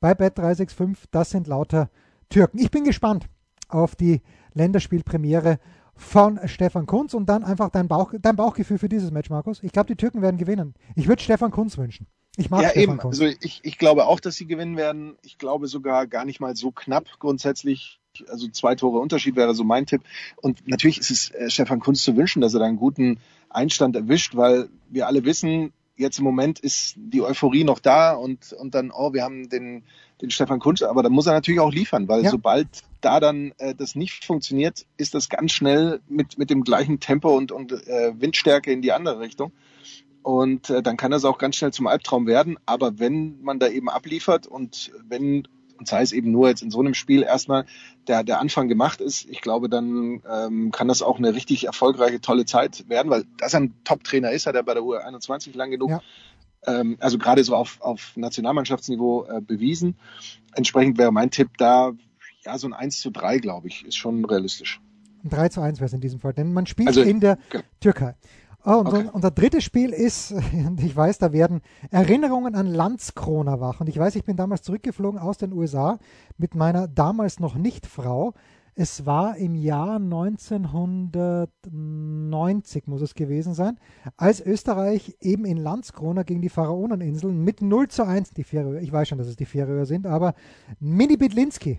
[0.00, 1.90] bei Bet365, das sind lauter
[2.30, 2.58] Türken.
[2.58, 3.26] Ich bin gespannt
[3.68, 4.22] auf die
[4.54, 5.58] Länderspielpremiere
[5.96, 9.62] von Stefan Kunz und dann einfach dein, Bauch, dein Bauchgefühl für dieses Match, Markus.
[9.62, 10.74] Ich glaube, die Türken werden gewinnen.
[10.96, 12.06] Ich würde Stefan Kunz wünschen.
[12.36, 12.98] Ich mag ja, Stefan eben.
[12.98, 13.20] Kunz.
[13.20, 15.16] Also ich, ich glaube auch, dass sie gewinnen werden.
[15.22, 18.00] Ich glaube sogar gar nicht mal so knapp grundsätzlich.
[18.28, 20.02] Also zwei Tore Unterschied wäre so mein Tipp.
[20.36, 23.18] Und natürlich ist es äh, Stefan Kunz zu wünschen, dass er da einen guten
[23.50, 28.52] Einstand erwischt, weil wir alle wissen, jetzt im Moment ist die Euphorie noch da und,
[28.52, 29.84] und dann, oh, wir haben den,
[30.20, 32.30] den Stefan Kunz, aber da muss er natürlich auch liefern, weil Ja.
[32.30, 32.68] sobald
[33.00, 37.36] da dann äh, das nicht funktioniert, ist das ganz schnell mit, mit dem gleichen Tempo
[37.36, 39.52] und, und äh, Windstärke in die andere Richtung.
[40.22, 42.56] Und äh, dann kann das auch ganz schnell zum Albtraum werden.
[42.64, 45.46] Aber wenn man da eben abliefert und wenn,
[45.84, 47.66] und sei es eben nur jetzt in so einem Spiel erstmal
[48.08, 52.22] der, der Anfang gemacht ist, ich glaube, dann ähm, kann das auch eine richtig erfolgreiche,
[52.22, 55.90] tolle Zeit werden, weil das ein Top-Trainer ist, hat er bei der U21 lang genug,
[55.90, 56.00] Ja.
[56.66, 59.96] ähm, also gerade so auf, auf Nationalmannschaftsniveau äh, bewiesen.
[60.54, 61.92] Entsprechend wäre mein Tipp da,
[62.46, 64.80] ja, so ein 1 zu 3, glaube ich, ist schon realistisch.
[65.22, 67.38] Ein 3 zu 1 wäre es in diesem Fall, denn man spielt Also, in der
[67.50, 67.64] genau.
[67.80, 68.14] Türkei.
[68.66, 69.10] Oh, und Okay.
[69.12, 70.32] unser drittes Spiel ist,
[70.66, 73.80] und ich weiß, da werden Erinnerungen an Landskrona wach.
[73.80, 75.98] Und ich weiß, ich bin damals zurückgeflogen aus den USA
[76.38, 78.32] mit meiner damals noch nicht Frau.
[78.76, 83.78] Es war im Jahr 1990, muss es gewesen sein,
[84.16, 88.90] als Österreich eben in Landskrona gegen die Pharaoneninseln mit 0 zu 1, die Färöer, ich
[88.90, 90.34] weiß schon, dass es die Färöer sind, aber
[90.80, 91.78] Mini Bidlinski,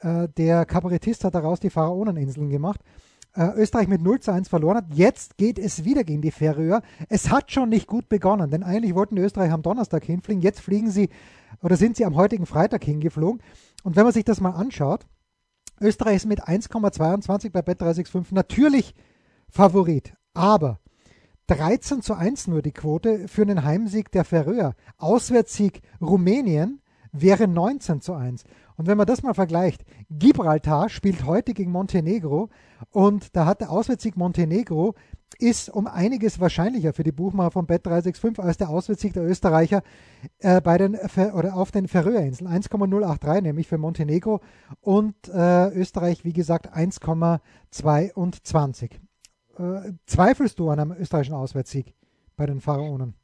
[0.00, 2.80] äh, der Kabarettist, hat daraus die Pharaoneninseln gemacht.
[3.36, 4.94] Äh, Österreich mit 0 zu 1 verloren hat.
[4.94, 6.82] Jetzt geht es wieder gegen die Färöer.
[7.08, 10.40] Es hat schon nicht gut begonnen, denn eigentlich wollten die Österreicher am Donnerstag hinfliegen.
[10.40, 11.08] Jetzt fliegen sie
[11.60, 13.42] oder sind sie am heutigen Freitag hingeflogen.
[13.82, 15.06] Und wenn man sich das mal anschaut,
[15.80, 18.94] Österreich ist mit 1,22 bei Bet365 natürlich
[19.48, 20.14] Favorit.
[20.32, 20.78] Aber
[21.48, 24.76] 13 zu 1 nur die Quote für einen Heimsieg der Färöer.
[24.96, 26.80] Auswärtssieg Rumänien
[27.14, 28.44] wäre 19 zu 1.
[28.76, 32.50] Und wenn man das mal vergleicht, Gibraltar spielt heute gegen Montenegro
[32.90, 34.94] und da hat der Auswärtssieg Montenegro
[35.38, 39.82] ist um einiges wahrscheinlicher für die Buchmacher von Bet365 als der Auswärtssieg der Österreicher
[40.38, 42.48] äh, bei den oder auf den Färöerinseln.
[42.48, 44.40] 1,083 nämlich für Montenegro
[44.80, 48.90] und äh, Österreich, wie gesagt, 1,22.
[49.56, 51.94] Äh, zweifelst du an einem österreichischen Auswärtssieg
[52.36, 53.14] bei den Pharaonen?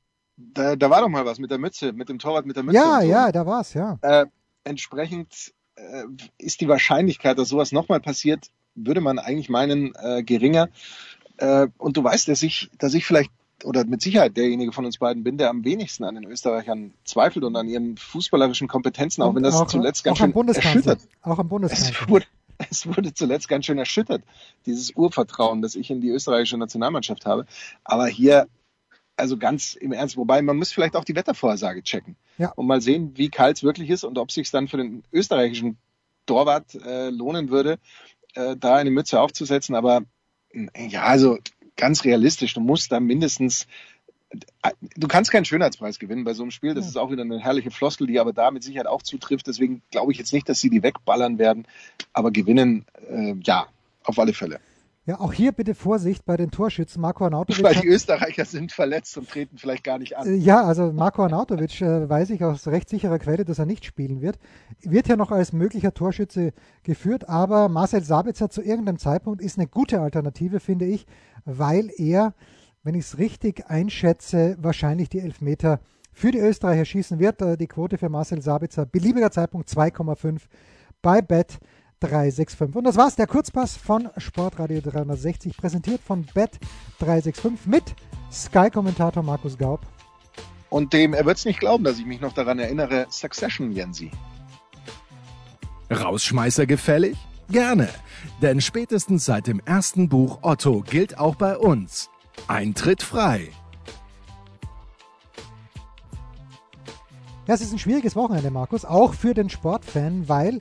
[0.55, 2.77] Da, da war doch mal was mit der Mütze, mit dem Torwart mit der Mütze.
[2.77, 3.07] Ja, so.
[3.07, 3.99] ja, da war's, ja.
[4.03, 4.27] Äh,
[4.65, 6.05] entsprechend äh,
[6.39, 10.69] ist die Wahrscheinlichkeit, dass sowas nochmal passiert, würde man eigentlich meinen, äh, geringer.
[11.37, 13.31] Äh, und du weißt, dass ich, dass ich vielleicht
[13.65, 17.45] oder mit Sicherheit derjenige von uns beiden bin, der am wenigsten an den Österreichern zweifelt
[17.45, 20.49] und an ihren fußballerischen Kompetenzen, auch Und wenn das auch, zuletzt ganz auch am schön
[20.49, 21.01] erschüttert.
[21.23, 22.09] Auch am Es Bundeskanzler.
[22.09, 22.27] wurde,
[22.71, 24.23] es wurde zuletzt ganz schön erschüttert,
[24.67, 27.47] dieses Urvertrauen, das ich in die österreichische Nationalmannschaft habe.
[27.85, 28.49] Aber hier,
[29.21, 32.51] also ganz im Ernst, wobei man muss vielleicht auch die Wettervorhersage checken Ja.
[32.57, 35.79] und mal sehen, wie kalt es wirklich ist und ob sich dann für den österreichischen
[36.27, 37.79] Torwart äh, lohnen würde,
[38.35, 39.75] äh, da eine Mütze aufzusetzen.
[39.75, 40.03] Aber
[40.53, 41.39] äh, ja, also
[41.77, 43.67] ganz realistisch, du musst da mindestens
[44.97, 46.73] Du kannst keinen Schönheitspreis gewinnen bei so einem Spiel.
[46.75, 49.49] Das ist auch wieder eine herrliche Floskel, die aber da mit Sicherheit auch zutrifft.
[49.49, 51.67] Deswegen glaube ich jetzt nicht, dass sie die wegballern werden.
[52.13, 53.67] Aber gewinnen, äh, ja,
[54.05, 54.61] auf alle Fälle.
[55.11, 57.03] Ja, auch hier bitte Vorsicht bei den Torschützen.
[57.03, 60.41] Marco Arnautovic Weil die Österreicher sind verletzt und treten vielleicht gar nicht Äh, an.
[60.41, 64.21] Ja, also Marco Arnautovic äh, weiß ich aus recht sicherer Quelle, dass er nicht spielen
[64.21, 64.39] wird.
[64.83, 66.53] Wird ja noch als möglicher Torschütze
[66.85, 71.07] geführt, aber Marcel Sabitzer zu irgendeinem Zeitpunkt ist eine gute Alternative, finde ich,
[71.45, 72.33] weil er,
[72.85, 75.81] wenn ich es richtig einschätze, wahrscheinlich die Elfmeter
[76.13, 77.43] für die Österreicher schießen wird.
[77.43, 80.43] Äh, Die Quote für Marcel Sabitzer, beliebiger Zeitpunkt 2,5
[81.03, 81.59] bei Bet
[82.01, 82.75] 365.
[82.75, 86.59] Und das war's, der Kurzpass von Sportradio 360, präsentiert von Bet
[86.99, 87.85] 365 mit
[88.33, 89.81] Sky-Kommentator Markus Gaub.
[90.71, 94.11] Und dem, er wird es nicht glauben, dass ich mich noch daran erinnere, Succession, Jensi.
[95.91, 97.17] Rausschmeißer gefällig?
[97.49, 97.89] Gerne,
[98.41, 102.09] denn spätestens seit dem ersten Buch Otto gilt auch bei uns.
[102.47, 103.49] Eintritt frei.
[107.49, 110.61] Ja, es ist ein schwieriges Wochenende, Markus, auch für den Sportfan, weil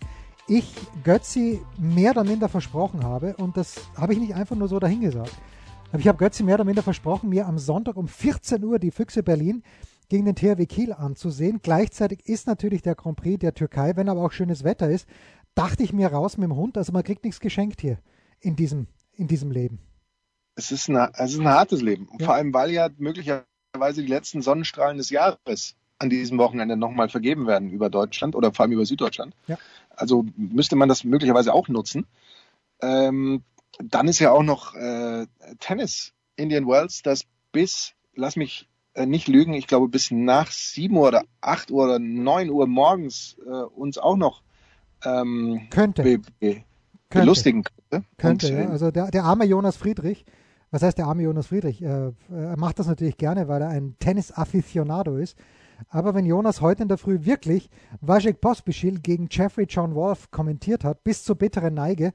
[0.49, 4.79] ich Götzi mehr oder minder versprochen habe und das habe ich nicht einfach nur so
[4.79, 5.31] dahingesagt.
[5.91, 8.91] Aber ich habe Götzi mehr oder minder versprochen, mir am Sonntag um 14 Uhr die
[8.91, 9.63] Füchse Berlin
[10.07, 11.59] gegen den THW Kiel anzusehen.
[11.61, 15.07] Gleichzeitig ist natürlich der Grand Prix der Türkei, wenn aber auch schönes Wetter ist,
[15.55, 16.77] dachte ich mir raus mit dem Hund.
[16.77, 17.99] Also man kriegt nichts geschenkt hier
[18.39, 19.79] in diesem, in diesem Leben.
[20.55, 22.09] Es ist, eine, es ist ein hartes Leben.
[22.19, 22.25] Ja.
[22.25, 27.45] Vor allem, weil ja möglicherweise die letzten Sonnenstrahlen des Jahres an diesem Wochenende nochmal vergeben
[27.45, 29.35] werden über Deutschland oder vor allem über Süddeutschland.
[29.47, 29.57] Ja.
[29.99, 32.07] Also müsste man das möglicherweise auch nutzen.
[32.81, 33.43] Ähm,
[33.83, 35.27] dann ist ja auch noch äh,
[35.59, 40.95] Tennis Indian Wells, das bis, lass mich äh, nicht lügen, ich glaube bis nach 7
[40.95, 44.41] Uhr oder 8 Uhr oder 9 Uhr morgens äh, uns auch noch
[45.03, 46.03] ähm, könnte.
[46.03, 46.63] Be be
[47.09, 48.07] belustigen könnte.
[48.17, 48.59] Könnte, Und, ja.
[48.59, 50.25] Äh, also der, der arme Jonas Friedrich,
[50.71, 51.81] was heißt der arme Jonas Friedrich?
[51.81, 55.37] Er, er macht das natürlich gerne, weil er ein Tennis-Afficionado ist.
[55.87, 57.69] Aber wenn Jonas heute in der Früh wirklich
[58.01, 62.11] Wajek Pospischil gegen Jeffrey John Wolf kommentiert hat, bis zur bitteren Neige,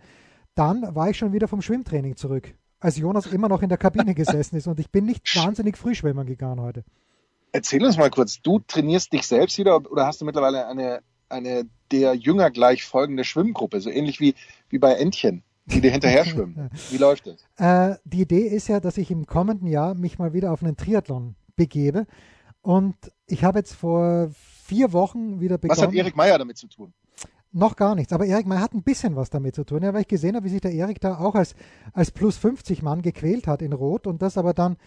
[0.55, 4.15] dann war ich schon wieder vom Schwimmtraining zurück, als Jonas immer noch in der Kabine
[4.15, 6.85] gesessen ist und ich bin nicht wahnsinnig früh schwimmen gegangen heute.
[7.53, 11.67] Erzähl uns mal kurz, du trainierst dich selbst wieder oder hast du mittlerweile eine, eine
[11.91, 14.35] der Jünger gleich folgende Schwimmgruppe, so ähnlich wie,
[14.69, 15.43] wie bei Entchen?
[15.67, 16.71] die dir hinterher schwimmen.
[16.91, 17.47] Wie läuft das?
[17.57, 20.77] Äh, die Idee ist ja, dass ich im kommenden Jahr mich mal wieder auf einen
[20.77, 22.07] Triathlon begebe.
[22.65, 22.97] Und
[23.27, 25.79] ich habe jetzt vor vier Wochen wieder begonnen.
[25.79, 26.95] Was hat Erik Meyer damit zu tun?
[27.53, 28.15] Noch gar nichts.
[28.15, 30.47] Aber Erik May hat ein bisschen was damit zu tun, ja, weil ich gesehen habe,
[30.47, 31.55] wie sich der Erik da auch als,
[31.93, 34.79] als plus 50 Mann gequält hat in Rot und das aber dann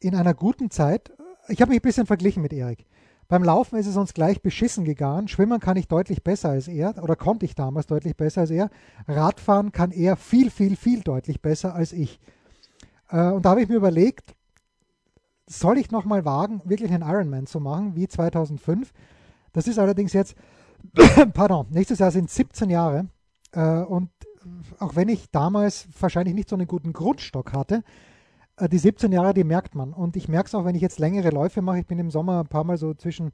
[0.00, 1.12] in einer guten Zeit.
[1.46, 2.84] Ich habe mich ein bisschen verglichen mit Erik.
[3.28, 5.28] Beim Laufen ist es uns gleich beschissen gegangen.
[5.28, 8.70] Schwimmen kann ich deutlich besser als er oder konnte ich damals deutlich besser als er.
[9.06, 12.18] Radfahren kann er viel, viel, viel deutlich besser als ich.
[13.08, 14.34] Äh, und da habe ich mir überlegt,
[15.46, 18.92] soll ich nochmal wagen, wirklich einen Ironman zu machen, wie 2005?
[19.52, 20.36] Das ist allerdings jetzt
[21.34, 23.08] pardon, nächstes Jahr sind 17 Jahre.
[23.52, 24.10] Äh, und
[24.78, 27.82] auch wenn ich damals wahrscheinlich nicht so einen guten Grundstock hatte,
[28.56, 29.92] äh, die 17 Jahre, die merkt man.
[29.92, 31.80] Und ich merke es auch, wenn ich jetzt längere Läufe mache.
[31.80, 33.32] Ich bin im Sommer ein paar Mal so zwischen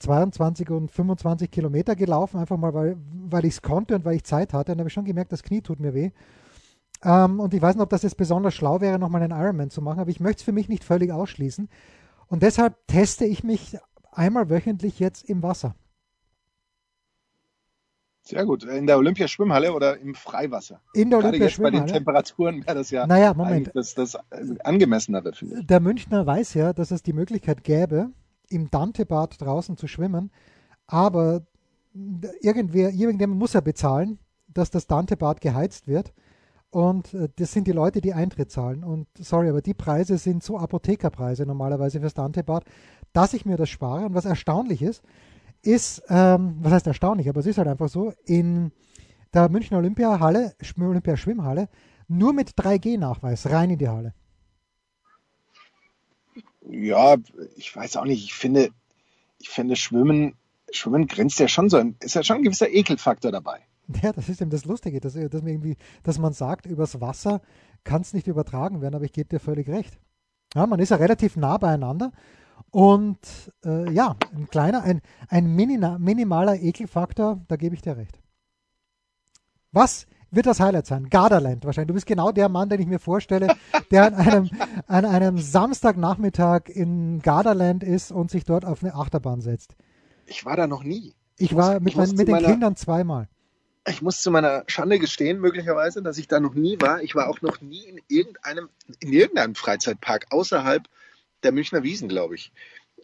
[0.00, 4.24] 22 und 25 Kilometer gelaufen, einfach mal, weil, weil ich es konnte und weil ich
[4.24, 4.72] Zeit hatte.
[4.72, 6.10] Und habe ich schon gemerkt, das Knie tut mir weh.
[7.04, 9.82] Ähm, und ich weiß nicht, ob das jetzt besonders schlau wäre, nochmal einen Ironman zu
[9.82, 11.68] machen, aber ich möchte es für mich nicht völlig ausschließen.
[12.28, 13.76] Und deshalb teste ich mich
[14.10, 15.74] einmal wöchentlich jetzt im Wasser.
[18.24, 18.62] Sehr gut.
[18.62, 20.80] In der Olympiaschwimmhalle oder im Freiwasser?
[20.94, 21.80] In der Olympiaschwimmhalle.
[21.80, 23.72] Bei den Temperaturen wäre das ja naja, Moment.
[23.74, 24.16] das, das
[24.64, 25.66] angemessenere, finde ich.
[25.66, 28.10] Der Münchner weiß ja, dass es die Möglichkeit gäbe,
[28.48, 30.30] im Dantebad draußen zu schwimmen,
[30.86, 31.42] aber
[32.40, 36.12] irgendwer, irgendjemand muss ja bezahlen, dass das Dantebad geheizt wird.
[36.72, 38.82] Und äh, das sind die Leute, die Eintritt zahlen.
[38.82, 42.64] Und sorry, aber die Preise sind so Apothekerpreise normalerweise fürs Dantebad,
[43.12, 44.06] dass ich mir das spare.
[44.06, 45.02] Und was erstaunlich ist,
[45.62, 48.72] ist, ähm, was heißt erstaunlich, aber es ist halt einfach so, in
[49.34, 51.68] der Münchner Olympiahalle, Olympia-Schwimmhalle,
[52.08, 54.14] nur mit 3G-Nachweis rein in die Halle.
[56.68, 57.16] Ja,
[57.56, 58.70] ich weiß auch nicht, ich finde,
[59.38, 60.36] ich finde Schwimmen,
[60.70, 63.60] Schwimmen grenzt ja schon so, ein, ist ja schon ein gewisser Ekelfaktor dabei.
[64.02, 67.40] Ja, das ist eben das Lustige, dass, dass, man irgendwie, dass man sagt, übers Wasser
[67.84, 69.98] kann es nicht übertragen werden, aber ich gebe dir völlig recht.
[70.54, 72.12] Ja, man ist ja relativ nah beieinander
[72.70, 73.18] und
[73.64, 78.20] äh, ja, ein kleiner, ein, ein minimaler Ekelfaktor, da gebe ich dir recht.
[79.72, 81.10] Was wird das Highlight sein?
[81.10, 81.88] Gardaland wahrscheinlich.
[81.88, 83.54] Du bist genau der Mann, den ich mir vorstelle,
[83.90, 84.50] der an einem,
[84.86, 89.76] an einem Samstagnachmittag in Gardaland ist und sich dort auf eine Achterbahn setzt.
[90.26, 91.14] Ich war da noch nie.
[91.38, 93.28] Ich, war mit, mein, mit den meiner, Kindern zweimal.
[93.88, 97.02] Ich muss zu meiner Schande gestehen, möglicherweise, dass ich da noch nie war.
[97.02, 98.68] Ich war auch noch nie in irgendeinem,
[99.00, 100.84] in irgendeinem Freizeitpark außerhalb
[101.42, 102.52] der Münchner Wiesen, glaube ich,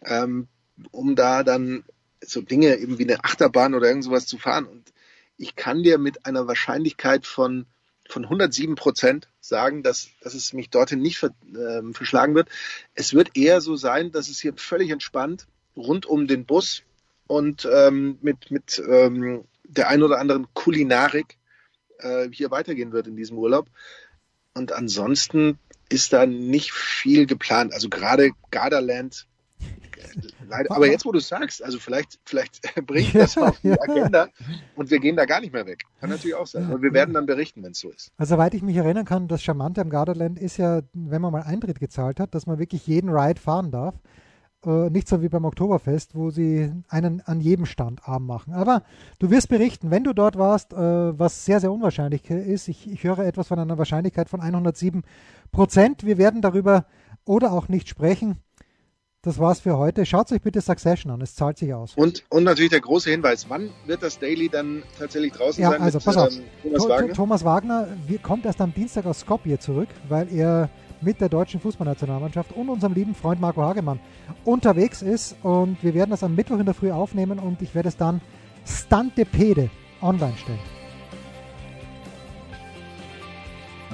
[0.05, 0.47] ähm,
[0.91, 1.83] um da dann
[2.21, 4.65] so Dinge eben wie eine Achterbahn oder irgend sowas zu fahren.
[4.65, 4.93] Und
[5.37, 7.65] ich kann dir mit einer Wahrscheinlichkeit von,
[8.07, 12.49] von 107 Prozent sagen, dass, dass es mich dorthin nicht ver, äh, verschlagen wird.
[12.93, 16.83] Es wird eher so sein, dass es hier völlig entspannt rund um den Bus
[17.27, 21.37] und ähm, mit, mit ähm, der ein oder anderen Kulinarik
[21.99, 23.67] äh, hier weitergehen wird in diesem Urlaub.
[24.53, 27.73] Und ansonsten ist da nicht viel geplant.
[27.73, 29.27] Also gerade Gardaland,
[30.47, 34.27] leider, aber jetzt, wo du sagst, also vielleicht, vielleicht bringt das auf die Agenda
[34.75, 35.83] und wir gehen da gar nicht mehr weg.
[35.99, 36.65] Kann natürlich auch sein.
[36.65, 38.11] Aber wir werden dann berichten, wenn es so ist.
[38.17, 41.43] Also, soweit ich mich erinnern kann, das Charmante am Gardaland ist ja, wenn man mal
[41.43, 43.95] Eintritt gezahlt hat, dass man wirklich jeden Ride fahren darf.
[44.65, 48.53] Äh, nicht so wie beim Oktoberfest, wo sie einen an jedem Stand arm machen.
[48.53, 48.83] Aber
[49.17, 52.67] du wirst berichten, wenn du dort warst, äh, was sehr, sehr unwahrscheinlich ist.
[52.67, 55.03] Ich, ich höre etwas von einer Wahrscheinlichkeit von 107
[55.53, 56.05] Prozent.
[56.05, 56.85] Wir werden darüber
[57.23, 58.37] oder auch nicht sprechen.
[59.21, 60.05] Das war's für heute.
[60.05, 61.93] Schaut euch bitte Succession an, es zahlt sich aus.
[61.95, 65.81] Und, und natürlich der große Hinweis, wann wird das Daily dann tatsächlich draußen ja, sein?
[65.81, 66.33] Also, mit, pass auf.
[66.35, 67.13] Ähm, Thomas, Wagner?
[67.13, 67.87] Thomas Wagner
[68.23, 70.69] kommt erst am Dienstag aus Skopje zurück, weil er
[71.01, 73.99] mit der deutschen Fußballnationalmannschaft und unserem lieben Freund Marco Hagemann
[74.45, 75.35] unterwegs ist.
[75.43, 78.21] Und wir werden das am Mittwoch in der Früh aufnehmen und ich werde es dann
[78.65, 79.69] Stantepede
[80.01, 80.59] online stellen.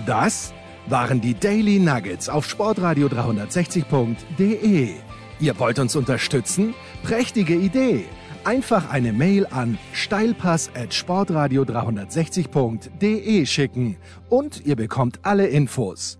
[0.05, 0.53] Das
[0.87, 4.93] waren die Daily Nuggets auf Sportradio 360.de.
[5.39, 6.75] Ihr wollt uns unterstützen?
[7.03, 8.05] Prächtige Idee!
[8.43, 13.97] Einfach eine Mail an steilpass at sportradio360.de schicken
[14.29, 16.19] und ihr bekommt alle Infos.